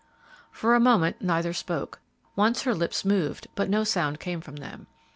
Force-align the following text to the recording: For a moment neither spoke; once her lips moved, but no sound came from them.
For 0.49 0.73
a 0.73 0.79
moment 0.79 1.21
neither 1.21 1.53
spoke; 1.53 1.99
once 2.35 2.63
her 2.63 2.73
lips 2.73 3.05
moved, 3.05 3.45
but 3.53 3.69
no 3.69 3.83
sound 3.83 4.19
came 4.19 4.41
from 4.41 4.55
them. 4.55 4.87